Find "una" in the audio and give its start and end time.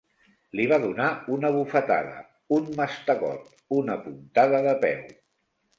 1.35-1.51, 3.83-4.01